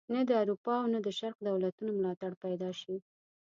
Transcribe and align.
نه 0.13 0.21
د 0.29 0.31
اروپا 0.41 0.73
او 0.81 0.87
نه 0.93 0.99
د 1.05 1.07
شرق 1.19 1.37
دولتونو 1.47 1.91
ملاتړ 1.99 2.31
پیدا 2.43 2.69
شي. 2.81 2.95